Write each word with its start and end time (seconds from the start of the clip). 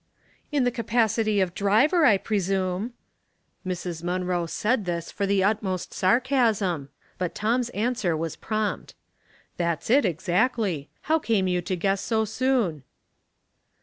*' 0.29 0.41
In 0.51 0.63
the 0.63 0.71
capacity 0.71 1.41
of 1.41 1.53
driver, 1.53 2.05
I 2.05 2.17
presume." 2.17 2.93
Mrs. 3.63 4.01
Munroe 4.03 4.47
said 4.47 4.85
this 4.85 5.11
for 5.11 5.27
the 5.27 5.43
utmost 5.43 5.93
sarcasm; 5.93 6.89
but 7.19 7.35
Tom's 7.35 7.69
answer 7.69 8.17
was 8.17 8.35
prompt." 8.35 8.95
That's 9.57 9.91
it, 9.91 10.03
exactly. 10.03 10.89
How 11.01 11.19
came 11.19 11.47
you 11.47 11.61
to 11.61 11.75
guess 11.75 12.09
BO 12.09 12.25
soon? 12.25 12.81